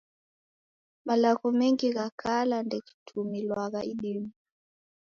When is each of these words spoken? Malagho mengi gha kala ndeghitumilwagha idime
Malagho 1.07 1.47
mengi 1.59 1.87
gha 1.95 2.07
kala 2.21 2.57
ndeghitumilwagha 2.67 3.81
idime 3.91 4.29